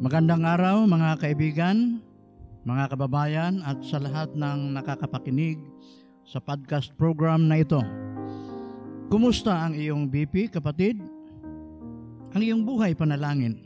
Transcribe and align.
Magandang 0.00 0.48
araw 0.48 0.88
mga 0.88 1.20
kaibigan, 1.20 2.00
mga 2.64 2.96
kababayan 2.96 3.60
at 3.60 3.84
sa 3.84 4.00
lahat 4.00 4.32
ng 4.32 4.72
nakakapakinig 4.72 5.60
sa 6.24 6.40
podcast 6.40 6.96
program 6.96 7.44
na 7.44 7.60
ito. 7.60 7.76
Kumusta 9.12 9.52
ang 9.52 9.76
iyong 9.76 10.08
BP 10.08 10.56
kapatid? 10.56 10.96
Ang 12.32 12.40
iyong 12.40 12.64
buhay 12.64 12.96
panalangin, 12.96 13.60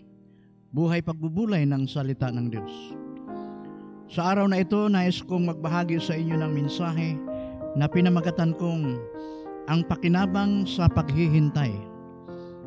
buhay 0.75 1.07
pagbubulay 1.07 1.63
ng 1.71 1.87
salita 1.87 2.35
ng 2.35 2.51
Diyos. 2.51 2.75
Sa 4.11 4.35
araw 4.35 4.51
na 4.51 4.59
ito, 4.59 4.91
nais 4.91 5.23
kong 5.23 5.55
magbahagi 5.55 6.03
sa 6.03 6.19
inyo 6.19 6.35
ng 6.35 6.51
mensahe 6.51 7.15
na 7.79 7.87
pinamagatan 7.87 8.59
kong 8.59 8.99
ang 9.71 9.87
pakinabang 9.87 10.67
sa 10.67 10.91
paghihintay. 10.91 11.71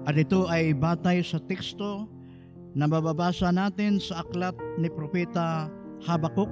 At 0.08 0.16
ito 0.16 0.48
ay 0.48 0.72
batay 0.72 1.20
sa 1.20 1.36
teksto 1.36 2.16
na 2.78 2.86
mababasa 2.86 3.50
natin 3.50 3.98
sa 3.98 4.22
aklat 4.22 4.54
ni 4.78 4.86
Propeta 4.86 5.66
Habakuk, 6.06 6.46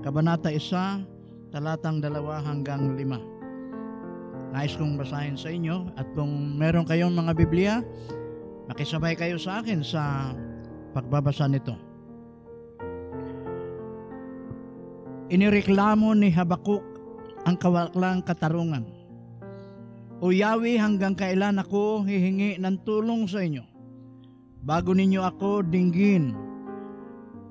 Kabanata 0.00 0.48
1, 0.48 1.52
talatang 1.52 2.00
2 2.00 2.08
hanggang 2.40 2.96
5. 2.96 4.56
Nais 4.56 4.72
kong 4.80 4.96
basahin 4.96 5.36
sa 5.36 5.52
inyo 5.52 5.92
at 6.00 6.08
kung 6.16 6.56
meron 6.56 6.88
kayong 6.88 7.12
mga 7.12 7.32
Biblia, 7.36 7.74
makisabay 8.72 9.12
kayo 9.12 9.36
sa 9.36 9.60
akin 9.60 9.84
sa 9.84 10.32
pagbabasa 10.96 11.44
nito. 11.44 11.76
Inireklamo 15.28 16.16
ni 16.16 16.32
Habakuk 16.32 16.84
ang 17.44 17.60
kawaklang 17.60 18.24
katarungan. 18.24 18.88
O 20.24 20.32
Yahweh, 20.32 20.80
hanggang 20.80 21.12
kailan 21.12 21.60
ako 21.60 22.08
hihingi 22.08 22.56
ng 22.56 22.76
tulong 22.88 23.28
sa 23.28 23.44
inyo? 23.44 23.71
Bago 24.62 24.94
ninyo 24.94 25.26
ako 25.26 25.66
dinggin, 25.66 26.38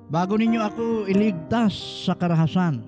bago 0.08 0.32
ninyo 0.40 0.64
ako 0.64 1.04
iligtas 1.12 1.76
sa 2.08 2.16
karahasan. 2.16 2.80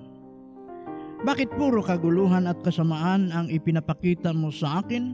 Bakit 1.21 1.53
puro 1.53 1.85
kaguluhan 1.85 2.49
at 2.49 2.57
kasamaan 2.65 3.29
ang 3.29 3.53
ipinapakita 3.53 4.33
mo 4.33 4.49
sa 4.49 4.81
akin? 4.81 5.13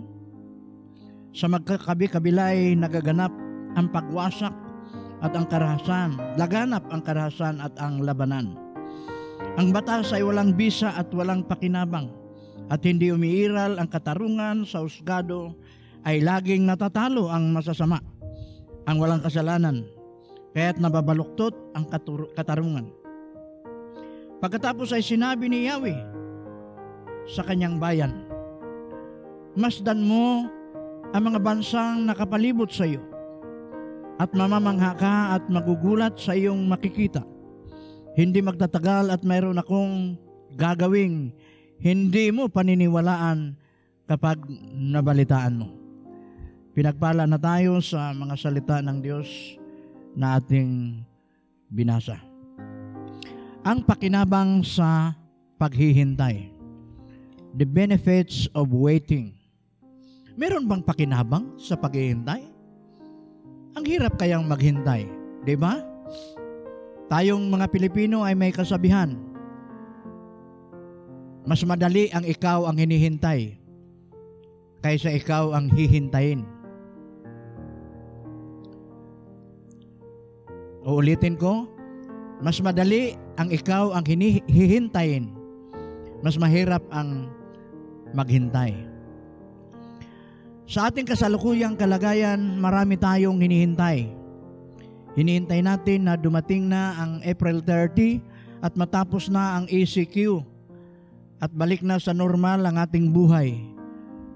Sa 1.36 1.52
magkakabi-kabilay 1.52 2.72
nagaganap 2.80 3.36
ang 3.76 3.92
pagwasak 3.92 4.56
at 5.20 5.36
ang 5.36 5.44
karahasan, 5.44 6.16
laganap 6.40 6.88
ang 6.88 7.04
karahasan 7.04 7.60
at 7.60 7.76
ang 7.84 8.08
labanan. 8.08 8.56
Ang 9.60 9.76
batas 9.76 10.16
ay 10.16 10.24
walang 10.24 10.56
bisa 10.56 10.96
at 10.96 11.12
walang 11.12 11.44
pakinabang 11.44 12.08
at 12.72 12.80
hindi 12.88 13.12
umiiral 13.12 13.76
ang 13.76 13.92
katarungan 13.92 14.64
sa 14.64 14.80
usgado 14.80 15.52
ay 16.08 16.24
laging 16.24 16.64
natatalo 16.64 17.28
ang 17.28 17.52
masasama, 17.52 18.00
ang 18.86 18.98
walang 18.98 19.22
kasalanan, 19.22 19.86
kaya't 20.54 20.82
nababaluktot 20.82 21.54
ang 21.78 21.86
katarungan. 22.34 22.90
Pagkatapos 24.42 24.90
ay 24.96 25.06
sinabi 25.06 25.46
ni 25.48 25.70
Yahweh 25.70 26.00
sa 27.30 27.46
kanyang 27.46 27.78
bayan, 27.78 28.26
Masdan 29.52 30.08
mo 30.08 30.48
ang 31.12 31.24
mga 31.28 31.40
bansang 31.44 32.08
nakapalibot 32.08 32.72
sa 32.72 32.88
iyo 32.88 33.04
at 34.16 34.32
mamamangha 34.32 34.96
ka 34.96 35.36
at 35.36 35.44
magugulat 35.52 36.16
sa 36.16 36.32
iyong 36.32 36.72
makikita. 36.72 37.20
Hindi 38.16 38.40
magtatagal 38.40 39.12
at 39.12 39.22
mayroon 39.28 39.60
akong 39.60 40.16
gagawing 40.56 41.36
hindi 41.82 42.30
mo 42.32 42.48
paniniwalaan 42.48 43.58
kapag 44.06 44.40
nabalitaan 44.78 45.66
mo. 45.66 45.81
Pinagpala 46.72 47.28
na 47.28 47.36
tayo 47.36 47.84
sa 47.84 48.16
mga 48.16 48.36
salita 48.40 48.80
ng 48.80 49.04
Diyos 49.04 49.28
na 50.16 50.40
ating 50.40 51.04
binasa. 51.68 52.16
Ang 53.68 53.84
pakinabang 53.84 54.64
sa 54.64 55.12
paghihintay. 55.60 56.48
The 57.60 57.68
benefits 57.68 58.48
of 58.56 58.72
waiting. 58.72 59.36
Meron 60.40 60.64
bang 60.64 60.80
pakinabang 60.80 61.60
sa 61.60 61.76
paghihintay? 61.76 62.48
Ang 63.76 63.84
hirap 63.84 64.16
kayang 64.16 64.48
maghintay, 64.48 65.12
di 65.44 65.56
ba? 65.60 65.84
Tayong 67.12 67.52
mga 67.52 67.68
Pilipino 67.68 68.24
ay 68.24 68.32
may 68.32 68.56
kasabihan, 68.56 69.12
mas 71.44 71.60
madali 71.68 72.08
ang 72.16 72.24
ikaw 72.24 72.64
ang 72.64 72.80
hinihintay 72.80 73.60
kaysa 74.80 75.12
ikaw 75.12 75.52
ang 75.52 75.68
hihintayin. 75.68 76.61
Uulitin 80.82 81.38
ko, 81.38 81.70
mas 82.42 82.58
madali 82.58 83.14
ang 83.38 83.54
ikaw 83.54 83.94
ang 83.94 84.02
hihintayin. 84.50 85.30
Mas 86.26 86.38
mahirap 86.38 86.82
ang 86.90 87.30
maghintay. 88.14 88.74
Sa 90.66 90.88
ating 90.88 91.06
kasalukuyang 91.06 91.76
kalagayan, 91.76 92.58
marami 92.58 92.96
tayong 92.96 93.42
hinihintay. 93.42 94.08
Hinihintay 95.20 95.60
natin 95.60 96.08
na 96.08 96.16
dumating 96.16 96.72
na 96.72 96.96
ang 96.96 97.12
April 97.28 97.60
30 97.60 98.24
at 98.64 98.74
matapos 98.80 99.28
na 99.28 99.60
ang 99.60 99.66
ECQ 99.68 100.46
at 101.42 101.52
balik 101.52 101.82
na 101.82 101.98
sa 101.98 102.14
normal 102.14 102.64
ang 102.64 102.80
ating 102.80 103.10
buhay. 103.12 103.60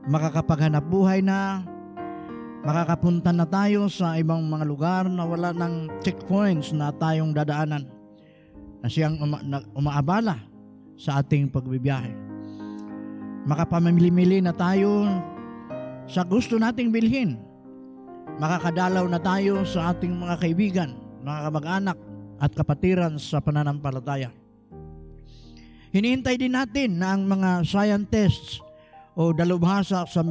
Makakapaghanap 0.10 0.84
buhay 0.90 1.22
na, 1.22 1.64
makakapunta 2.66 3.30
na 3.30 3.46
tayo 3.46 3.86
sa 3.86 4.18
ibang 4.18 4.42
mga 4.42 4.66
lugar 4.66 5.04
na 5.06 5.22
wala 5.22 5.54
ng 5.54 6.02
checkpoints 6.02 6.74
na 6.74 6.90
tayong 6.90 7.30
dadaanan 7.30 7.86
na 8.82 8.88
siyang 8.90 9.22
uma- 9.22 9.46
na, 9.46 9.62
umaabala 9.78 10.42
sa 10.98 11.22
ating 11.22 11.46
pagbibiyahe. 11.54 12.10
Makapamimili 13.46 14.42
na 14.42 14.50
tayo 14.50 15.06
sa 16.10 16.26
gusto 16.26 16.58
nating 16.58 16.90
bilhin. 16.90 17.38
Makakadalaw 18.42 19.06
na 19.06 19.22
tayo 19.22 19.62
sa 19.70 19.94
ating 19.94 20.18
mga 20.18 20.36
kaibigan, 20.42 20.90
mga 21.22 21.40
kamag-anak 21.46 21.98
at 22.42 22.52
kapatiran 22.58 23.22
sa 23.22 23.38
pananampalataya. 23.46 24.34
Hinihintay 25.94 26.42
din 26.42 26.58
natin 26.58 26.98
na 26.98 27.14
ang 27.14 27.30
mga 27.30 27.62
scientists 27.62 28.60
o 29.14 29.32
dalubhasa 29.32 30.04
sa 30.10 30.22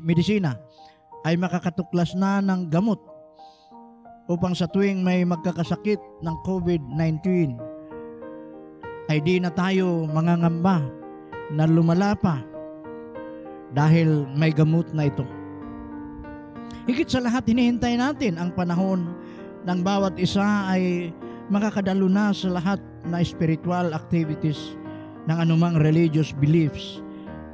medisina 0.00 0.63
ay 1.24 1.34
makakatuklas 1.40 2.12
na 2.14 2.44
ng 2.44 2.68
gamot 2.68 3.00
upang 4.28 4.56
sa 4.56 4.68
tuwing 4.68 5.04
may 5.04 5.24
magkakasakit 5.24 6.00
ng 6.24 6.36
COVID-19 6.44 7.20
ay 9.12 9.20
di 9.20 9.36
na 9.36 9.52
tayo 9.52 10.08
mangangamba 10.08 10.80
na 11.52 11.68
lumala 11.68 12.16
pa 12.16 12.40
dahil 13.76 14.24
may 14.32 14.54
gamot 14.54 14.88
na 14.96 15.10
ito. 15.10 15.26
Higit 16.88 17.08
sa 17.08 17.20
lahat, 17.20 17.48
hinihintay 17.48 17.96
natin 17.96 18.36
ang 18.36 18.52
panahon 18.52 19.12
ng 19.64 19.80
bawat 19.80 20.16
isa 20.20 20.44
ay 20.68 21.12
makakadalo 21.48 22.08
na 22.08 22.32
sa 22.32 22.52
lahat 22.52 22.80
na 23.04 23.20
spiritual 23.20 23.92
activities 23.92 24.76
ng 25.28 25.36
anumang 25.36 25.80
religious 25.80 26.32
beliefs 26.36 27.00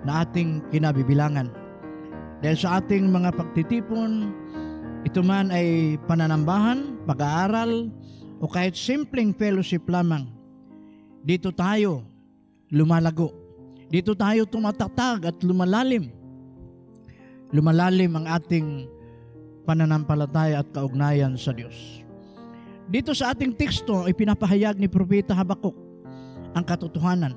na 0.02 0.26
ating 0.26 0.62
kinabibilangan. 0.74 1.50
Dahil 2.40 2.56
sa 2.56 2.80
ating 2.80 3.04
mga 3.12 3.36
pagtitipon, 3.36 4.32
ito 5.04 5.20
man 5.20 5.52
ay 5.52 6.00
pananambahan, 6.08 7.04
pag-aaral, 7.04 7.92
o 8.40 8.48
kahit 8.48 8.72
simpleng 8.72 9.36
fellowship 9.36 9.84
lamang, 9.84 10.24
dito 11.20 11.52
tayo 11.52 12.00
lumalago. 12.72 13.36
Dito 13.92 14.16
tayo 14.16 14.48
tumatatag 14.48 15.28
at 15.28 15.36
lumalalim. 15.44 16.08
Lumalalim 17.52 18.16
ang 18.16 18.26
ating 18.30 18.88
pananampalataya 19.68 20.64
at 20.64 20.68
kaugnayan 20.72 21.36
sa 21.36 21.52
Diyos. 21.52 22.00
Dito 22.88 23.12
sa 23.12 23.34
ating 23.34 23.52
teksto 23.52 24.08
ay 24.08 24.16
pinapahayag 24.16 24.80
ni 24.80 24.88
Propeta 24.88 25.36
Habakuk 25.36 25.76
ang 26.56 26.64
katotohanan 26.64 27.34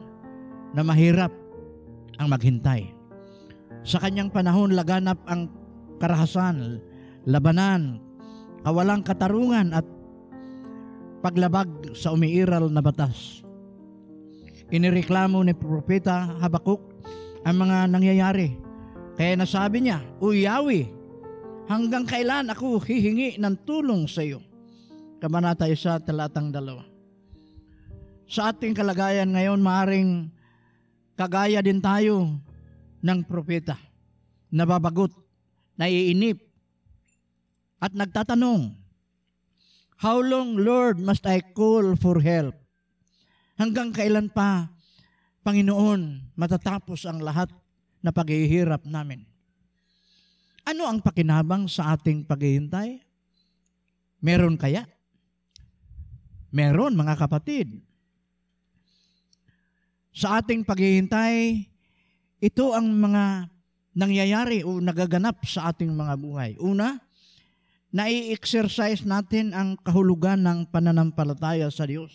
na 0.73 0.81
mahirap 0.81 1.33
ang 2.17 2.29
maghintay. 2.31 3.02
Sa 3.83 3.99
kanyang 3.99 4.31
panahon, 4.31 4.71
laganap 4.71 5.19
ang 5.27 5.51
karahasan, 5.99 6.79
labanan, 7.27 7.99
kawalang 8.63 9.03
katarungan 9.03 9.75
at 9.75 9.83
paglabag 11.19 11.67
sa 11.91 12.15
umiiral 12.15 12.71
na 12.71 12.79
batas. 12.79 13.43
Inireklamo 14.71 15.43
ni 15.43 15.51
Propeta 15.51 16.39
Habakuk 16.39 16.79
ang 17.43 17.55
mga 17.59 17.91
nangyayari. 17.91 18.55
Kaya 19.19 19.35
nasabi 19.35 19.83
niya, 19.83 19.99
Yahweh, 20.23 20.87
hanggang 21.67 22.07
kailan 22.07 22.49
ako 22.49 22.79
hihingi 22.81 23.35
ng 23.35 23.55
tulong 23.67 24.07
sa 24.07 24.23
iyo? 24.23 24.39
Kabanata 25.19 25.67
1, 25.67 26.07
talatang 26.07 26.55
2. 26.55 28.31
Sa 28.31 28.49
ating 28.49 28.73
kalagayan 28.73 29.35
ngayon, 29.35 29.59
maaring 29.59 30.31
kagaya 31.19 31.59
din 31.59 31.83
tayo 31.83 32.39
ng 33.03 33.19
propeta. 33.27 33.75
Nababagot, 34.47 35.11
naiinip, 35.75 36.39
at 37.83 37.91
nagtatanong, 37.91 38.79
How 40.03 40.19
long, 40.19 40.59
Lord, 40.59 40.99
must 40.99 41.23
I 41.23 41.39
call 41.39 41.95
for 41.95 42.19
help? 42.19 42.59
Hanggang 43.55 43.95
kailan 43.95 44.27
pa, 44.27 44.67
Panginoon, 45.47 46.35
matatapos 46.35 47.07
ang 47.07 47.23
lahat 47.23 47.47
na 48.03 48.11
paghihirap 48.11 48.83
namin? 48.83 49.23
Ano 50.67 50.87
ang 50.91 50.99
pakinabang 50.99 51.71
sa 51.71 51.95
ating 51.95 52.27
paghihintay? 52.27 52.99
Meron 54.19 54.59
kaya? 54.59 54.87
Meron, 56.51 56.99
mga 56.99 57.15
kapatid. 57.19 57.83
Sa 60.11 60.39
ating 60.39 60.67
paghihintay, 60.67 61.63
ito 62.43 62.75
ang 62.75 62.91
mga 62.91 63.47
nangyayari 63.95 64.67
o 64.67 64.83
nagaganap 64.83 65.47
sa 65.47 65.71
ating 65.71 65.95
mga 65.95 66.13
buhay. 66.19 66.51
Una, 66.59 66.99
nai-exercise 67.95 69.07
natin 69.07 69.55
ang 69.55 69.79
kahulugan 69.79 70.43
ng 70.43 70.67
pananampalataya 70.67 71.71
sa 71.71 71.87
Diyos. 71.87 72.11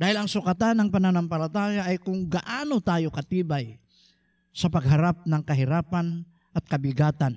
Dahil 0.00 0.16
ang 0.16 0.32
sukatan 0.32 0.80
ng 0.80 0.88
pananampalataya 0.88 1.84
ay 1.84 2.00
kung 2.00 2.24
gaano 2.24 2.80
tayo 2.80 3.12
katibay 3.12 3.76
sa 4.48 4.72
pagharap 4.72 5.28
ng 5.28 5.42
kahirapan 5.44 6.24
at 6.56 6.64
kabigatan. 6.64 7.36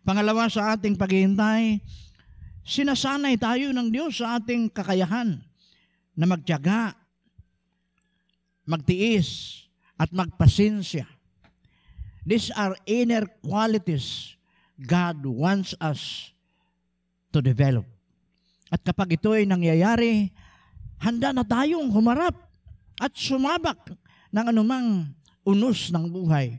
Pangalawa 0.00 0.48
sa 0.48 0.72
ating 0.78 0.96
paghihintay, 0.96 1.82
sinasanay 2.64 3.36
tayo 3.36 3.68
ng 3.74 3.92
Diyos 3.92 4.16
sa 4.16 4.40
ating 4.40 4.72
kakayahan 4.72 5.44
na 6.16 6.24
magtiyaga, 6.24 6.94
magtiis, 8.64 9.65
at 9.96 10.12
magpasensya. 10.12 11.08
These 12.26 12.52
are 12.52 12.76
inner 12.84 13.24
qualities 13.40 14.36
God 14.76 15.24
wants 15.24 15.72
us 15.80 16.32
to 17.32 17.40
develop. 17.40 17.88
At 18.68 18.82
kapag 18.84 19.16
ito 19.16 19.32
ay 19.32 19.48
nangyayari, 19.48 20.28
handa 21.00 21.32
na 21.32 21.46
tayong 21.46 21.88
humarap 21.88 22.34
at 23.00 23.12
sumabak 23.14 23.94
ng 24.34 24.46
anumang 24.52 25.06
unos 25.46 25.88
ng 25.94 26.10
buhay 26.10 26.58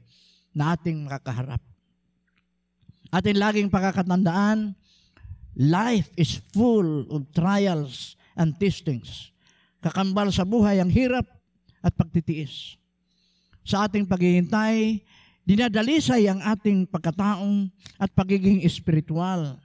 na 0.55 0.73
ating 0.73 1.05
makakaharap. 1.05 1.61
Atin 3.11 3.37
laging 3.37 3.69
pakakatandaan, 3.69 4.71
life 5.59 6.09
is 6.15 6.39
full 6.55 7.05
of 7.11 7.27
trials 7.35 8.15
and 8.39 8.55
testings. 8.55 9.35
Kakambal 9.83 10.31
sa 10.31 10.47
buhay 10.47 10.79
ang 10.79 10.89
hirap 10.89 11.27
at 11.83 11.93
pagtitiis. 11.93 12.79
Sa 13.67 13.83
ating 13.83 14.07
paghihintay, 14.07 15.03
Dinadalisay 15.47 16.27
ang 16.27 16.43
ating 16.43 16.83
pagkataong 16.91 17.71
at 17.95 18.11
pagiging 18.11 18.67
espiritual. 18.67 19.55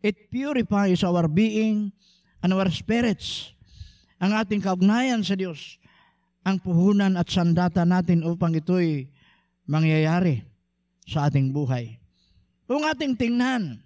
It 0.00 0.32
purifies 0.32 1.04
our 1.04 1.28
being 1.28 1.92
and 2.40 2.50
our 2.56 2.72
spirits. 2.72 3.52
Ang 4.16 4.32
ating 4.32 4.64
kaugnayan 4.64 5.20
sa 5.20 5.36
Diyos, 5.36 5.76
ang 6.40 6.56
puhunan 6.56 7.12
at 7.20 7.28
sandata 7.28 7.84
natin 7.84 8.24
upang 8.24 8.56
ito'y 8.56 9.12
mangyayari 9.68 10.48
sa 11.04 11.28
ating 11.28 11.52
buhay. 11.52 12.00
Kung 12.64 12.80
ating 12.88 13.20
tingnan, 13.20 13.76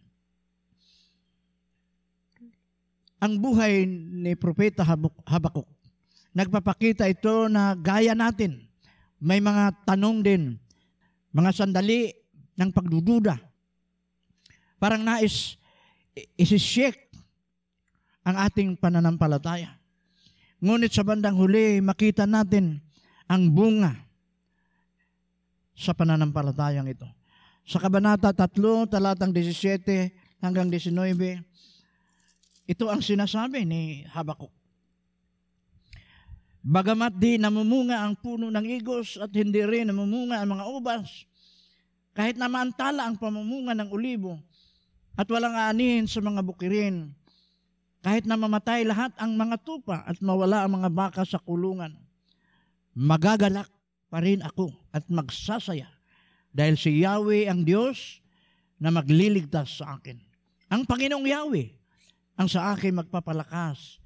ang 3.19 3.35
buhay 3.35 3.83
ni 3.91 4.39
Propeta 4.39 4.87
Habakuk, 5.27 5.67
nagpapakita 6.31 7.11
ito 7.11 7.51
na 7.51 7.75
gaya 7.75 8.15
natin. 8.15 8.70
May 9.21 9.39
mga 9.39 9.85
tanong 9.85 10.25
din 10.25 10.57
mga 11.31 11.53
sandali 11.55 12.11
ng 12.59 12.71
pagdududa. 12.73 13.39
Parang 14.81 15.05
nais 15.05 15.61
isi-shake 16.35 17.13
ang 18.25 18.37
ating 18.37 18.77
pananampalataya. 18.77 19.77
Ngunit 20.61 20.93
sa 20.93 21.05
bandang 21.07 21.41
huli, 21.41 21.81
makita 21.81 22.29
natin 22.29 22.85
ang 23.25 23.49
bunga 23.49 23.97
sa 25.73 25.97
pananampalatayang 25.97 26.89
ito. 26.91 27.09
Sa 27.65 27.81
Kabanata 27.81 28.35
3, 28.35 28.91
talatang 28.91 29.33
17 29.33 30.45
hanggang 30.45 30.69
19, 30.69 31.41
ito 32.69 32.85
ang 32.93 33.01
sinasabi 33.01 33.65
ni 33.65 34.05
Habakuk. 34.13 34.60
Bagamat 36.61 37.17
di 37.17 37.41
namumunga 37.41 38.05
ang 38.05 38.13
puno 38.21 38.53
ng 38.53 38.67
igos 38.69 39.17
at 39.17 39.33
hindi 39.33 39.65
rin 39.65 39.89
namumunga 39.89 40.45
ang 40.45 40.61
mga 40.61 40.65
ubas, 40.69 41.25
kahit 42.13 42.37
na 42.37 42.53
maantala 42.53 43.09
ang 43.09 43.17
pamumunga 43.17 43.73
ng 43.73 43.89
ulibo 43.89 44.37
at 45.17 45.25
walang 45.33 45.57
aanihin 45.57 46.05
sa 46.05 46.21
mga 46.21 46.45
bukirin, 46.45 47.17
kahit 48.05 48.29
na 48.29 48.37
mamatay 48.37 48.85
lahat 48.85 49.09
ang 49.17 49.41
mga 49.41 49.57
tupa 49.65 50.05
at 50.05 50.21
mawala 50.21 50.69
ang 50.69 50.85
mga 50.85 50.93
baka 50.93 51.23
sa 51.25 51.41
kulungan, 51.41 51.97
magagalak 52.93 53.69
pa 54.13 54.21
rin 54.21 54.45
ako 54.45 54.69
at 54.93 55.09
magsasaya 55.09 55.89
dahil 56.53 56.77
si 56.77 57.01
Yahweh 57.01 57.49
ang 57.49 57.65
Diyos 57.65 58.21
na 58.77 58.93
magliligtas 58.93 59.81
sa 59.81 59.97
akin. 59.97 60.21
Ang 60.69 60.85
Panginoong 60.85 61.25
Yahweh 61.25 61.69
ang 62.37 62.53
sa 62.53 62.77
akin 62.77 63.01
magpapalakas 63.01 63.97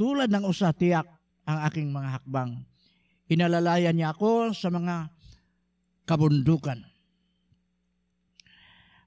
tulad 0.00 0.32
ng 0.32 0.48
usa 0.48 0.72
tiyak 0.72 1.19
ang 1.44 1.58
aking 1.68 1.88
mga 1.90 2.20
hakbang. 2.20 2.60
Inalalayan 3.30 3.94
niya 3.94 4.10
ako 4.10 4.50
sa 4.50 4.68
mga 4.68 5.08
kabundukan. 6.08 6.82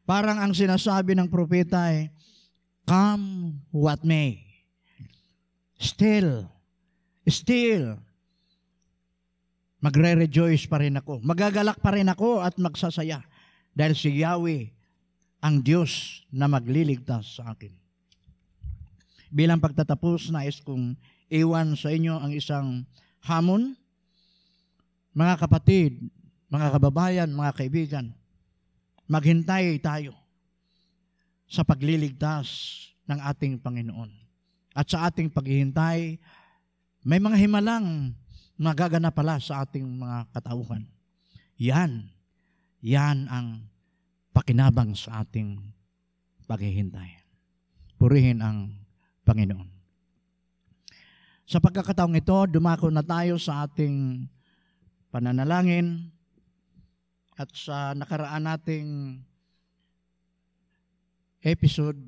Parang 0.04 0.40
ang 0.40 0.52
sinasabi 0.56 1.16
ng 1.16 1.32
propeta 1.32 1.92
ay, 1.92 2.12
Come 2.84 3.60
what 3.72 4.04
may. 4.04 4.44
Still, 5.80 6.48
still, 7.28 7.96
magre-rejoice 9.84 10.68
pa 10.68 10.80
rin 10.84 11.00
ako. 11.00 11.24
Magagalak 11.24 11.80
pa 11.80 11.96
rin 11.96 12.08
ako 12.08 12.44
at 12.44 12.56
magsasaya 12.60 13.24
dahil 13.76 13.96
si 13.96 14.24
Yahweh 14.24 14.72
ang 15.44 15.60
Diyos 15.60 16.24
na 16.32 16.48
magliligtas 16.48 17.40
sa 17.40 17.52
akin. 17.52 17.83
Bilang 19.34 19.58
pagtatapos, 19.58 20.30
nais 20.30 20.62
kong 20.62 20.94
iwan 21.34 21.74
sa 21.74 21.90
inyo 21.90 22.22
ang 22.22 22.30
isang 22.38 22.86
hamon. 23.26 23.74
Mga 25.18 25.42
kapatid, 25.42 26.06
mga 26.54 26.78
kababayan, 26.78 27.34
mga 27.34 27.52
kaibigan, 27.58 28.14
maghintay 29.10 29.82
tayo 29.82 30.14
sa 31.50 31.66
pagliligtas 31.66 32.46
ng 33.10 33.18
ating 33.34 33.58
Panginoon. 33.58 34.14
At 34.78 34.94
sa 34.94 35.10
ating 35.10 35.34
paghihintay, 35.34 36.22
may 37.02 37.18
mga 37.18 37.38
himalang 37.42 38.14
nagagana 38.54 39.10
pala 39.10 39.42
sa 39.42 39.66
ating 39.66 39.86
mga 39.86 40.30
katauhan. 40.30 40.86
Yan, 41.58 42.06
yan 42.86 43.26
ang 43.34 43.66
pakinabang 44.30 44.94
sa 44.94 45.26
ating 45.26 45.58
paghihintay. 46.46 47.18
Purihin 47.98 48.42
ang 48.46 48.83
Panginoon. 49.24 49.68
Sa 51.44 51.60
pagkakataong 51.60 52.16
ito, 52.16 52.38
dumako 52.48 52.88
na 52.88 53.04
tayo 53.04 53.36
sa 53.36 53.68
ating 53.68 54.28
pananalangin 55.12 56.12
at 57.36 57.50
sa 57.52 57.92
nakaraan 57.92 58.48
nating 58.48 59.20
episode 61.44 62.00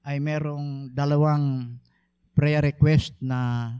ay 0.00 0.16
merong 0.16 0.88
dalawang 0.96 1.76
prayer 2.32 2.64
request 2.64 3.12
na 3.20 3.72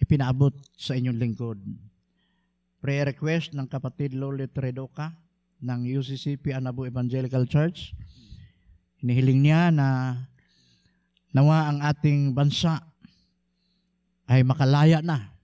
ipinaabot 0.00 0.56
sa 0.72 0.96
inyong 0.96 1.20
lingkod. 1.20 1.60
Prayer 2.80 3.08
request 3.12 3.52
ng 3.52 3.68
kapatid 3.68 4.16
Lolit 4.16 4.52
Redoka 4.56 5.12
ng 5.60 5.80
UCCP 5.88 6.56
Anabu 6.56 6.88
Evangelical 6.88 7.44
Church. 7.44 7.92
Hinihiling 9.00 9.40
niya 9.44 9.68
na 9.72 9.88
nawa 11.34 11.66
ang 11.66 11.82
ating 11.82 12.30
bansa 12.30 12.78
ay 14.30 14.46
makalaya 14.46 15.02
na. 15.02 15.34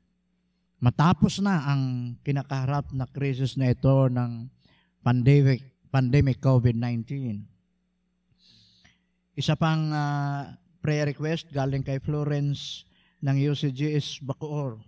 Matapos 0.81 1.43
na 1.45 1.61
ang 1.67 2.15
kinakaharap 2.25 2.95
na 2.97 3.05
krisis 3.05 3.59
na 3.59 3.75
ito 3.75 4.09
ng 4.09 4.49
pandemic, 5.05 5.61
pandemic 5.93 6.41
COVID-19. 6.41 7.43
Isa 9.37 9.59
pang 9.59 9.93
uh, 9.93 10.57
prayer 10.81 11.11
request 11.11 11.53
galing 11.53 11.85
kay 11.85 12.01
Florence 12.01 12.89
ng 13.21 13.37
UCGS 13.37 14.25
Bacoor. 14.25 14.81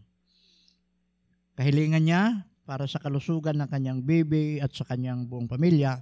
Kahilingan 1.53 2.09
niya 2.09 2.49
para 2.65 2.89
sa 2.89 2.97
kalusugan 2.97 3.61
ng 3.61 3.69
kanyang 3.69 4.01
baby 4.01 4.57
at 4.65 4.73
sa 4.73 4.89
kanyang 4.89 5.29
buong 5.29 5.45
pamilya. 5.51 6.01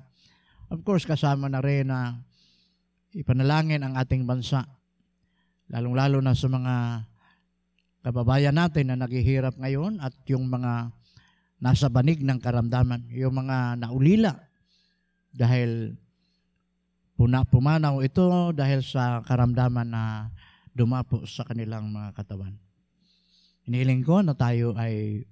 Of 0.70 0.86
course, 0.86 1.02
kasama 1.02 1.50
na 1.50 1.58
rin 1.58 1.90
na 1.90 2.14
ipanalangin 3.10 3.82
ang 3.82 3.98
ating 3.98 4.22
bansa. 4.22 4.62
Lalong-lalo 5.70 6.18
na 6.18 6.34
sa 6.34 6.50
mga 6.50 7.06
kababayan 8.02 8.58
natin 8.58 8.90
na 8.90 8.98
naghihirap 8.98 9.54
ngayon 9.54 10.02
at 10.02 10.10
yung 10.26 10.50
mga 10.50 10.90
nasa 11.62 11.86
banig 11.86 12.24
ng 12.26 12.42
karamdaman, 12.42 13.06
yung 13.14 13.38
mga 13.38 13.78
naulila 13.78 14.34
dahil 15.30 15.94
puna, 17.14 17.46
pumanaw 17.46 18.02
ito 18.02 18.50
dahil 18.50 18.82
sa 18.82 19.22
karamdaman 19.22 19.86
na 19.86 20.32
dumapo 20.74 21.22
sa 21.28 21.46
kanilang 21.46 21.92
mga 21.92 22.18
katawan. 22.18 22.56
Inihiling 23.70 24.02
ko 24.02 24.24
na 24.24 24.34
tayo 24.34 24.74
ay 24.74 25.22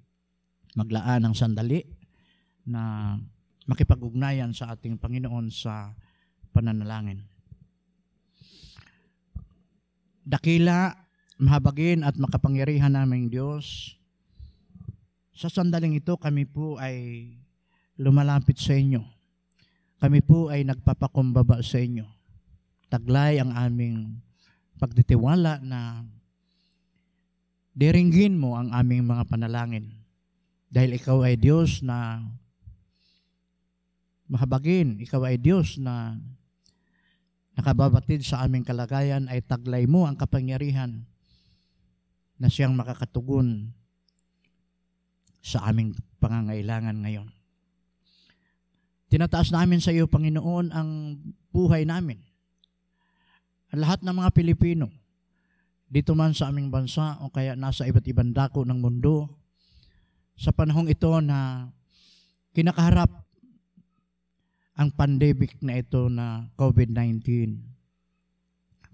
maglaan 0.78 1.26
ng 1.26 1.34
sandali 1.34 1.82
na 2.68 3.16
makipag-ugnayan 3.66 4.54
sa 4.54 4.76
ating 4.76 5.00
Panginoon 5.00 5.50
sa 5.50 5.96
pananalangin. 6.54 7.24
Dakila, 10.28 10.92
mahabagin 11.40 12.04
at 12.04 12.12
makapangyarihan 12.20 12.92
naming 12.92 13.32
Diyos, 13.32 13.96
sa 15.32 15.48
sandaling 15.48 15.96
ito 15.96 16.20
kami 16.20 16.44
po 16.44 16.76
ay 16.76 17.32
lumalapit 17.96 18.60
sa 18.60 18.76
inyo. 18.76 19.00
Kami 19.96 20.20
po 20.20 20.52
ay 20.52 20.68
nagpapakumbaba 20.68 21.64
sa 21.64 21.80
inyo. 21.80 22.04
Taglay 22.92 23.40
ang 23.40 23.56
aming 23.56 24.20
pagtitiwala 24.76 25.64
na 25.64 26.04
diringgin 27.72 28.36
mo 28.36 28.52
ang 28.60 28.68
aming 28.68 29.08
mga 29.08 29.24
panalangin. 29.32 29.96
Dahil 30.68 31.00
ikaw 31.00 31.24
ay 31.24 31.40
Diyos 31.40 31.80
na 31.80 32.20
mahabagin, 34.28 35.00
ikaw 35.00 35.24
ay 35.24 35.40
Diyos 35.40 35.80
na 35.80 36.20
nakababatid 37.58 38.22
sa 38.22 38.46
aming 38.46 38.62
kalagayan 38.62 39.26
ay 39.26 39.42
taglay 39.42 39.82
mo 39.82 40.06
ang 40.06 40.14
kapangyarihan 40.14 41.02
na 42.38 42.46
siyang 42.46 42.78
makakatugon 42.78 43.74
sa 45.42 45.66
aming 45.66 45.98
pangangailangan 46.22 46.94
ngayon. 47.02 47.28
Tinataas 49.10 49.50
namin 49.50 49.82
sa 49.82 49.90
iyo, 49.90 50.06
Panginoon, 50.06 50.70
ang 50.70 51.18
buhay 51.50 51.82
namin. 51.82 52.22
Ang 53.74 53.80
lahat 53.82 54.06
ng 54.06 54.14
mga 54.14 54.30
Pilipino, 54.38 54.86
dito 55.90 56.14
man 56.14 56.36
sa 56.38 56.54
aming 56.54 56.70
bansa 56.70 57.18
o 57.24 57.32
kaya 57.32 57.58
nasa 57.58 57.88
iba't 57.88 58.06
ibang 58.06 58.30
dako 58.30 58.62
ng 58.62 58.78
mundo, 58.78 59.26
sa 60.38 60.54
panahong 60.54 60.86
ito 60.86 61.10
na 61.18 61.66
kinakaharap 62.54 63.10
ang 64.78 64.94
pandemic 64.94 65.58
na 65.58 65.82
ito 65.82 66.06
na 66.06 66.46
COVID-19. 66.54 67.50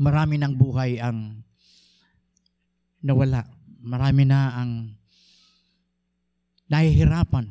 Marami 0.01 0.41
ng 0.41 0.57
buhay 0.57 0.97
ang 0.97 1.45
nawala. 3.05 3.45
Marami 3.85 4.25
na 4.25 4.57
ang 4.57 4.97
nahihirapan. 6.73 7.45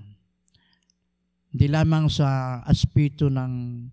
Hindi 1.54 1.68
lamang 1.70 2.10
sa 2.10 2.60
aspito 2.66 3.30
ng 3.30 3.86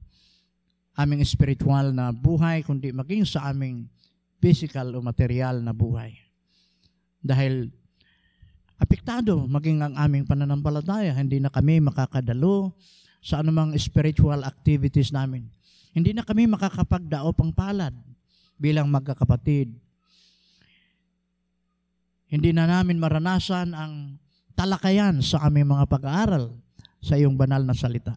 aming 0.97 1.21
spiritual 1.29 1.93
na 1.93 2.09
buhay, 2.09 2.65
kundi 2.65 2.97
maging 2.97 3.29
sa 3.29 3.53
aming 3.53 3.93
physical 4.41 4.97
o 4.97 5.05
material 5.05 5.61
na 5.61 5.77
buhay. 5.77 6.17
Dahil 7.21 7.69
apektado 8.81 9.45
maging 9.45 9.85
ang 9.85 9.95
aming 10.01 10.25
pananampalataya. 10.25 11.13
Hindi 11.13 11.45
na 11.45 11.53
kami 11.53 11.85
makakadalo 11.85 12.73
sa 13.21 13.45
anumang 13.45 13.77
spiritual 13.77 14.43
activities 14.43 15.13
namin. 15.13 15.47
Hindi 15.93 16.17
na 16.17 16.25
kami 16.25 16.49
makakapagdao 16.49 17.37
pang 17.37 17.53
palad 17.53 17.93
bilang 18.57 18.89
magkakapatid. 18.89 19.73
Hindi 22.31 22.51
na 22.55 22.65
namin 22.65 23.01
maranasan 23.01 23.77
ang 23.77 24.17
talakayan 24.57 25.21
sa 25.21 25.45
aming 25.49 25.73
mga 25.73 25.85
pag-aaral 25.89 26.53
sa 27.01 27.17
iyong 27.17 27.35
banal 27.35 27.65
na 27.65 27.75
salita. 27.75 28.15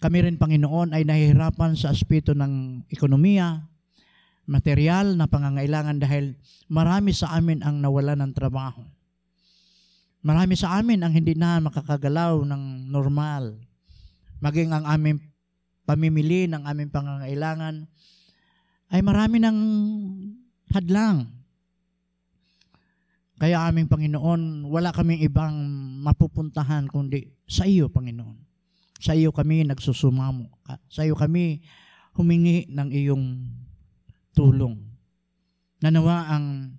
Kami 0.00 0.18
rin, 0.24 0.40
Panginoon, 0.40 0.96
ay 0.96 1.04
nahihirapan 1.04 1.76
sa 1.76 1.92
aspeto 1.92 2.32
ng 2.32 2.86
ekonomiya, 2.88 3.68
material 4.48 5.12
na 5.12 5.28
pangangailangan 5.28 6.00
dahil 6.00 6.40
marami 6.72 7.12
sa 7.12 7.36
amin 7.36 7.60
ang 7.60 7.84
nawala 7.84 8.16
ng 8.16 8.32
trabaho. 8.32 8.80
Marami 10.20 10.52
sa 10.52 10.76
amin 10.76 11.00
ang 11.00 11.12
hindi 11.16 11.32
na 11.32 11.64
makakagalaw 11.64 12.44
ng 12.44 12.92
normal. 12.92 13.56
Maging 14.44 14.72
ang 14.72 14.84
aming 14.84 15.18
pamimili 15.88 16.44
ng 16.44 16.60
aming 16.64 16.92
pangangailangan 16.92 17.88
ay 18.92 19.00
marami 19.00 19.40
ng 19.40 19.58
hadlang. 20.76 21.24
Kaya 23.40 23.64
aming 23.64 23.88
Panginoon, 23.88 24.68
wala 24.68 24.92
kaming 24.92 25.24
ibang 25.24 25.56
mapupuntahan 26.04 26.84
kundi 26.92 27.32
sa 27.48 27.64
iyo, 27.64 27.88
Panginoon. 27.88 28.36
Sa 29.00 29.16
iyo 29.16 29.32
kami 29.32 29.64
nagsusumamo. 29.64 30.52
Sa 30.92 31.08
iyo 31.08 31.16
kami 31.16 31.64
humingi 32.12 32.68
ng 32.68 32.88
iyong 32.92 33.48
tulong. 34.36 34.76
Nanawa 35.80 36.28
ang 36.28 36.76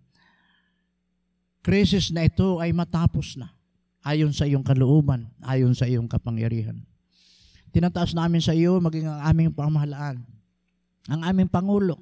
krisis 1.62 2.10
na 2.10 2.26
ito 2.26 2.58
ay 2.58 2.74
matapos 2.74 3.38
na 3.38 3.54
ayon 4.02 4.34
sa 4.34 4.50
iyong 4.50 4.66
kalooban, 4.66 5.30
ayon 5.46 5.78
sa 5.78 5.86
iyong 5.86 6.10
kapangyarihan. 6.10 6.82
Tinataas 7.72 8.12
namin 8.18 8.42
sa 8.44 8.52
iyo 8.52 8.82
maging 8.82 9.08
ang 9.08 9.22
aming 9.32 9.50
pamahalaan, 9.54 10.26
ang 11.08 11.22
aming 11.24 11.48
Pangulo, 11.48 12.02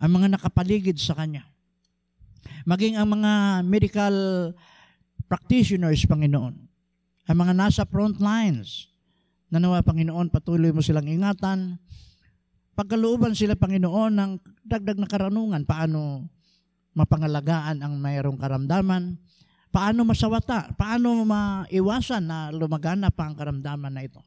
ang 0.00 0.10
mga 0.16 0.34
nakapaligid 0.34 0.96
sa 0.98 1.14
Kanya, 1.14 1.46
maging 2.64 2.96
ang 2.96 3.20
mga 3.20 3.62
medical 3.62 4.14
practitioners, 5.30 6.02
Panginoon, 6.08 6.56
ang 7.28 7.36
mga 7.36 7.54
nasa 7.54 7.82
front 7.86 8.18
lines, 8.18 8.90
nanawa, 9.52 9.84
Panginoon, 9.84 10.32
patuloy 10.32 10.74
mo 10.74 10.82
silang 10.82 11.06
ingatan, 11.06 11.78
pagkalooban 12.74 13.36
sila, 13.36 13.54
Panginoon, 13.54 14.12
ng 14.16 14.30
dagdag 14.66 14.98
na 14.98 15.06
karanungan, 15.06 15.62
paano 15.68 16.26
mapangalagaan 17.00 17.80
ang 17.80 17.96
mayroong 17.96 18.36
karamdaman, 18.36 19.16
paano 19.72 20.04
masawata, 20.04 20.70
paano 20.76 21.24
maiwasan 21.24 22.22
na 22.22 22.38
lumagana 22.52 23.08
pa 23.08 23.26
ang 23.26 23.34
karamdaman 23.34 23.90
na 23.90 24.04
ito. 24.04 24.20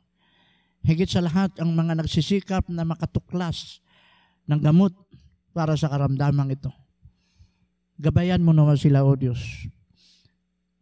Higit 0.83 1.07
sa 1.07 1.23
lahat, 1.23 1.55
ang 1.61 1.71
mga 1.71 2.01
nagsisikap 2.01 2.67
na 2.67 2.83
makatuklas 2.83 3.79
ng 4.49 4.59
gamot 4.59 4.91
para 5.55 5.77
sa 5.79 5.87
karamdaman 5.87 6.51
ito. 6.51 6.73
Gabayan 8.01 8.43
mo 8.43 8.51
naman 8.51 8.75
sila, 8.75 9.05
O 9.05 9.15
Diyos, 9.15 9.39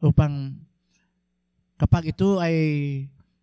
upang 0.02 0.58
kapag 1.78 2.16
ito 2.16 2.42
ay 2.42 2.56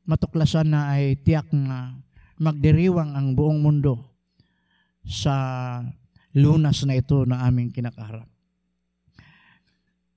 matuklasan 0.08 0.72
na 0.72 0.90
ay 0.96 1.20
tiyak 1.20 1.46
na 1.52 1.94
magdiriwang 2.40 3.12
ang 3.12 3.36
buong 3.36 3.60
mundo 3.60 4.08
sa 5.04 5.36
lunas 6.32 6.86
na 6.86 6.96
ito 6.96 7.26
na 7.28 7.44
aming 7.44 7.74
kinakaharap. 7.74 8.28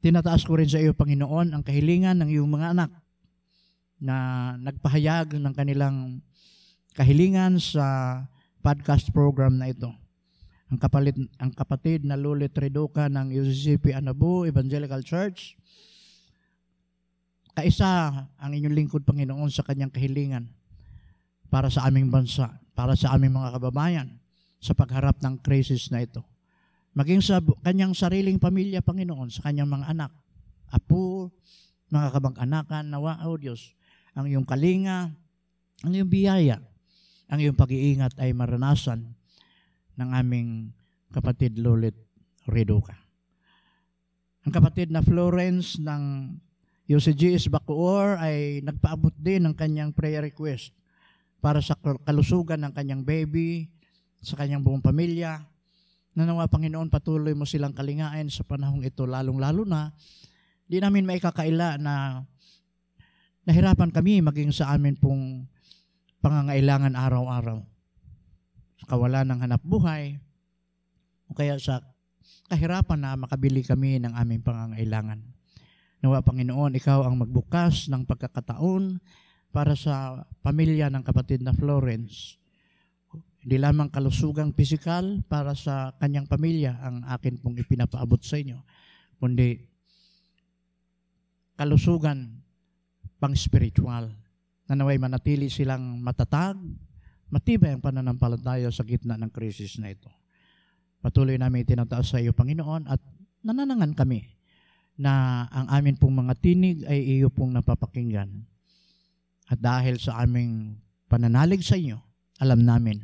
Tinataas 0.02 0.42
ko 0.42 0.58
rin 0.58 0.66
sa 0.66 0.82
iyo, 0.82 0.98
Panginoon, 0.98 1.54
ang 1.54 1.62
kahilingan 1.62 2.18
ng 2.26 2.30
iyong 2.34 2.50
mga 2.50 2.74
anak 2.74 2.92
na 4.02 4.16
nagpahayag 4.58 5.38
ng 5.38 5.54
kanilang 5.54 6.26
kahilingan 6.98 7.62
sa 7.62 8.18
podcast 8.66 9.14
program 9.14 9.62
na 9.62 9.70
ito. 9.70 9.94
Ang, 10.74 10.82
kapalit, 10.82 11.14
ang 11.38 11.54
kapatid 11.54 12.02
na 12.02 12.18
Lulit 12.18 12.50
Redoka 12.58 13.06
ng 13.14 13.30
UCCP 13.30 13.94
Anabu 13.94 14.50
Evangelical 14.50 15.06
Church, 15.06 15.54
kaisa 17.54 18.26
ang 18.42 18.52
inyong 18.58 18.74
lingkod, 18.74 19.06
Panginoon, 19.06 19.54
sa 19.54 19.62
kanyang 19.62 19.94
kahilingan 19.94 20.50
para 21.54 21.70
sa 21.70 21.86
aming 21.86 22.10
bansa, 22.10 22.50
para 22.74 22.98
sa 22.98 23.14
aming 23.14 23.38
mga 23.38 23.54
kababayan 23.54 24.18
sa 24.58 24.74
pagharap 24.74 25.22
ng 25.22 25.38
crisis 25.46 25.94
na 25.94 26.02
ito. 26.02 26.26
Maging 26.92 27.24
sa 27.24 27.40
kanyang 27.64 27.96
sariling 27.96 28.36
pamilya, 28.36 28.84
Panginoon, 28.84 29.32
sa 29.32 29.48
kanyang 29.48 29.72
mga 29.72 29.96
anak, 29.96 30.12
apo, 30.68 31.32
mga 31.88 32.12
kamag-anakan, 32.12 32.92
nawa, 32.92 33.24
O 33.28 33.40
Diyos, 33.40 33.72
ang 34.12 34.28
iyong 34.28 34.44
kalinga, 34.44 35.12
ang 35.88 35.92
iyong 35.92 36.12
biyaya, 36.12 36.60
ang 37.32 37.40
iyong 37.40 37.56
pag-iingat 37.56 38.20
ay 38.20 38.36
maranasan 38.36 39.08
ng 39.96 40.10
aming 40.12 40.76
kapatid 41.16 41.56
Lolit 41.60 41.96
Redoka. 42.44 42.96
Ang 44.44 44.52
kapatid 44.52 44.92
na 44.92 45.00
Florence 45.00 45.80
ng 45.80 46.36
UCGS 46.92 47.48
Bacoor 47.48 48.20
ay 48.20 48.60
nagpaabot 48.68 49.16
din 49.16 49.48
ng 49.48 49.56
kanyang 49.56 49.96
prayer 49.96 50.20
request 50.20 50.76
para 51.40 51.64
sa 51.64 51.80
kalusugan 52.04 52.60
ng 52.68 52.74
kanyang 52.76 53.04
baby, 53.08 53.72
sa 54.20 54.36
kanyang 54.36 54.60
buong 54.60 54.84
pamilya, 54.84 55.51
Nanawa, 56.12 56.52
Panginoon, 56.52 56.92
patuloy 56.92 57.32
mo 57.32 57.48
silang 57.48 57.72
kalingain 57.72 58.28
sa 58.28 58.44
panahong 58.44 58.84
ito, 58.84 59.08
lalong-lalo 59.08 59.64
na, 59.64 59.96
di 60.68 60.84
namin 60.84 61.08
maikakaila 61.08 61.80
na 61.80 62.24
nahirapan 63.48 63.96
kami 63.96 64.20
maging 64.20 64.52
sa 64.52 64.76
amin 64.76 65.00
pong 65.00 65.48
pangangailangan 66.20 67.00
araw-araw. 67.00 67.64
Kawalan 68.92 69.32
ng 69.32 69.40
hanap 69.40 69.64
buhay, 69.64 70.20
o 71.32 71.36
kaya 71.38 71.56
sa 71.56 71.80
kahirapan 72.52 73.00
na 73.00 73.16
makabili 73.16 73.64
kami 73.64 74.04
ng 74.04 74.12
aming 74.12 74.44
pangangailangan. 74.44 75.24
Nawa, 76.04 76.20
Panginoon, 76.26 76.76
Ikaw 76.76 77.08
ang 77.08 77.16
magbukas 77.24 77.88
ng 77.88 78.04
pagkakataon 78.04 79.00
para 79.54 79.80
sa 79.80 80.26
pamilya 80.44 80.92
ng 80.92 81.06
kapatid 81.08 81.40
na 81.40 81.56
Florence. 81.56 82.41
Hindi 83.42 83.58
lamang 83.58 83.90
kalusugang 83.90 84.54
pisikal 84.54 85.26
para 85.26 85.58
sa 85.58 85.98
kanyang 85.98 86.30
pamilya 86.30 86.78
ang 86.78 87.02
akin 87.10 87.42
pong 87.42 87.58
ipinapaabot 87.58 88.22
sa 88.22 88.38
inyo, 88.38 88.62
kundi 89.18 89.58
kalusugan 91.58 92.38
pang 93.18 93.34
spiritual 93.34 94.14
na 94.70 94.74
naway 94.78 95.02
manatili 95.02 95.50
silang 95.50 95.98
matatag, 96.06 96.58
matibay 97.34 97.74
ang 97.74 97.82
pananampalataya 97.82 98.70
sa 98.70 98.86
gitna 98.86 99.18
ng 99.18 99.34
krisis 99.34 99.82
na 99.82 99.90
ito. 99.90 100.10
Patuloy 101.02 101.34
namin 101.38 101.66
itinataas 101.66 102.14
sa 102.14 102.22
iyo, 102.22 102.38
Panginoon, 102.38 102.86
at 102.86 103.02
nananangan 103.42 103.98
kami 103.98 104.38
na 105.02 105.44
ang 105.50 105.66
amin 105.66 105.98
pong 105.98 106.14
mga 106.14 106.34
tinig 106.38 106.86
ay 106.86 107.18
iyo 107.18 107.34
pong 107.34 107.58
napapakinggan. 107.58 108.30
At 109.50 109.58
dahil 109.58 109.98
sa 109.98 110.22
aming 110.22 110.78
pananalig 111.10 111.66
sa 111.66 111.74
inyo, 111.74 111.98
alam 112.38 112.62
namin, 112.62 113.02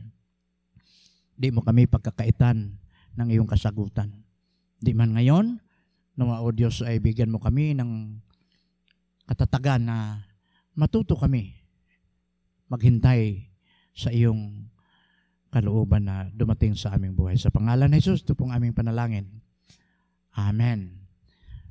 di 1.38 1.54
mo 1.54 1.62
kami 1.62 1.86
pagkakaitan 1.86 2.74
ng 3.18 3.28
iyong 3.30 3.46
kasagutan. 3.46 4.10
Di 4.82 4.98
man 4.98 5.14
ngayon, 5.14 5.62
nawa 6.18 6.42
o 6.42 6.50
Diyos 6.50 6.82
ay 6.82 6.98
bigyan 6.98 7.30
mo 7.30 7.38
kami 7.38 7.78
ng 7.78 8.18
katatagan 9.30 9.86
na 9.86 10.26
matuto 10.74 11.14
kami 11.14 11.54
maghintay 12.68 13.48
sa 13.94 14.10
iyong 14.10 14.66
kalooban 15.54 16.10
na 16.10 16.28
dumating 16.34 16.74
sa 16.74 16.98
aming 16.98 17.14
buhay. 17.14 17.38
Sa 17.38 17.54
pangalan 17.54 17.88
ni 17.88 18.02
Jesus, 18.02 18.26
ito 18.26 18.36
pong 18.36 18.52
aming 18.52 18.76
panalangin. 18.76 19.30
Amen. 20.36 21.08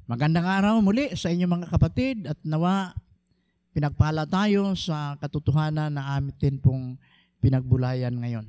Magandang 0.06 0.46
araw 0.46 0.78
muli 0.78 1.10
sa 1.18 1.30
inyong 1.34 1.52
mga 1.60 1.68
kapatid 1.70 2.16
at 2.30 2.38
nawa 2.46 2.94
pinagpala 3.74 4.24
tayo 4.24 4.72
sa 4.78 5.18
katotohanan 5.18 5.98
na 5.98 6.16
amin 6.16 6.62
pong 6.62 6.96
pinagbulayan 7.42 8.14
ngayon. 8.14 8.46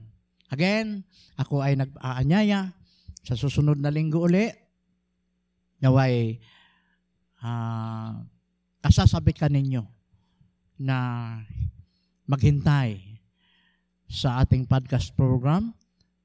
Again, 0.48 1.04
ako 1.36 1.60
ay 1.60 1.76
nag-aanyaya 1.76 2.72
sa 3.28 3.36
susunod 3.36 3.76
na 3.80 3.92
linggo 3.92 4.24
uli 4.24 4.48
naway 5.84 6.40
uh, 7.44 8.24
kasasabit 8.82 9.38
ka 9.38 9.48
ninyo 9.52 9.84
na 10.80 10.98
maghintay 12.30 13.02
sa 14.08 14.40
ating 14.42 14.64
podcast 14.64 15.12
program 15.14 15.76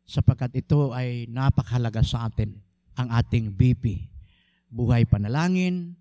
sapagkat 0.06 0.62
ito 0.62 0.94
ay 0.94 1.26
napakahalaga 1.26 2.04
sa 2.04 2.30
atin, 2.30 2.54
ang 2.94 3.08
ating 3.10 3.50
BP. 3.50 4.06
Buhay 4.72 5.04
panalangin, 5.04 5.98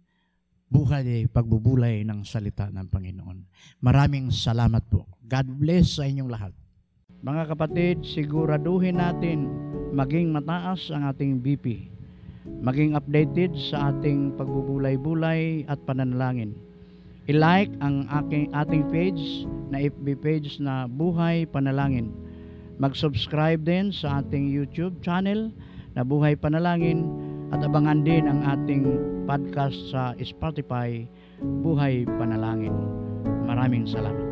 buhay 0.70 1.28
pagbubulay 1.28 2.06
ng 2.06 2.24
salita 2.24 2.70
ng 2.70 2.88
Panginoon. 2.88 3.38
Maraming 3.82 4.30
salamat 4.30 4.84
po. 4.88 5.08
God 5.26 5.48
bless 5.58 5.98
sa 6.00 6.08
inyong 6.08 6.30
lahat. 6.30 6.54
Mga 7.22 7.44
kapatid, 7.54 7.96
siguraduhin 8.02 8.98
natin 8.98 9.50
maging 9.94 10.34
mataas 10.34 10.90
ang 10.90 11.06
ating 11.06 11.38
BP. 11.42 11.90
Maging 12.66 12.98
updated 12.98 13.54
sa 13.70 13.94
ating 13.94 14.34
pagbubulay-bulay 14.38 15.70
at 15.70 15.78
pananalangin 15.86 16.58
I-like 17.30 17.70
ang 17.86 18.10
aking, 18.10 18.50
ating 18.50 18.90
page 18.90 19.46
na 19.70 19.86
FB 19.86 20.18
page 20.26 20.58
na 20.58 20.90
Buhay 20.90 21.46
Panalangin. 21.46 22.10
Mag-subscribe 22.82 23.62
din 23.62 23.94
sa 23.94 24.26
ating 24.26 24.50
YouTube 24.50 24.98
channel 25.06 25.54
na 25.94 26.02
Buhay 26.02 26.34
Panalangin 26.34 27.06
at 27.54 27.62
abangan 27.62 28.02
din 28.02 28.26
ang 28.26 28.42
ating 28.42 28.84
podcast 29.30 29.78
sa 29.94 30.18
Spotify 30.18 31.06
Buhay 31.40 32.10
Panalangin. 32.18 32.74
Maraming 33.46 33.86
salamat. 33.86 34.31